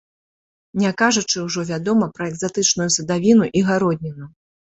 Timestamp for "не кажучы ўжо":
0.83-1.65